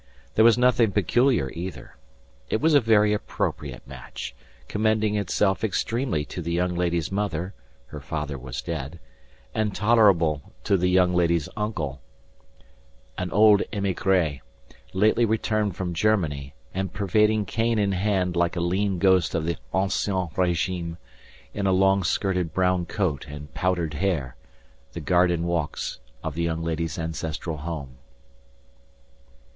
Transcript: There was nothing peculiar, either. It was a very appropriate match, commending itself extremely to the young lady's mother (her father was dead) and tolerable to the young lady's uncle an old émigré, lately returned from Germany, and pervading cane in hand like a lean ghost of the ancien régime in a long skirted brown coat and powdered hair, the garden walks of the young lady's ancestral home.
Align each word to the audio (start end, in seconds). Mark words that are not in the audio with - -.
There 0.33 0.43
was 0.43 0.57
nothing 0.57 0.91
peculiar, 0.93 1.51
either. 1.51 1.95
It 2.49 2.59
was 2.59 2.73
a 2.73 2.81
very 2.81 3.13
appropriate 3.13 3.85
match, 3.85 4.33
commending 4.67 5.13
itself 5.15 5.63
extremely 5.63 6.25
to 6.25 6.41
the 6.41 6.51
young 6.51 6.73
lady's 6.73 7.11
mother 7.11 7.53
(her 7.85 7.99
father 7.99 8.35
was 8.35 8.63
dead) 8.63 8.97
and 9.53 9.75
tolerable 9.75 10.53
to 10.63 10.75
the 10.75 10.89
young 10.89 11.13
lady's 11.13 11.49
uncle 11.55 12.01
an 13.15 13.29
old 13.31 13.61
émigré, 13.71 14.41
lately 14.91 15.23
returned 15.23 15.75
from 15.75 15.93
Germany, 15.93 16.55
and 16.73 16.91
pervading 16.93 17.45
cane 17.45 17.77
in 17.77 17.91
hand 17.91 18.35
like 18.35 18.55
a 18.55 18.59
lean 18.59 18.97
ghost 18.97 19.35
of 19.35 19.45
the 19.45 19.57
ancien 19.71 20.29
régime 20.33 20.97
in 21.53 21.67
a 21.67 21.71
long 21.71 22.03
skirted 22.03 22.51
brown 22.55 22.87
coat 22.87 23.27
and 23.27 23.53
powdered 23.53 23.93
hair, 23.93 24.35
the 24.93 24.99
garden 24.99 25.45
walks 25.45 25.99
of 26.23 26.33
the 26.33 26.41
young 26.41 26.63
lady's 26.63 26.97
ancestral 26.97 27.57
home. 27.57 27.99